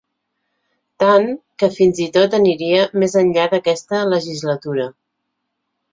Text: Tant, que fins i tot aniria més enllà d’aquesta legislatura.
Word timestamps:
Tant, 1.03 1.27
que 1.63 1.69
fins 1.75 2.01
i 2.07 2.09
tot 2.17 2.35
aniria 2.39 2.81
més 3.03 3.17
enllà 3.23 3.47
d’aquesta 3.55 4.01
legislatura. 4.17 4.93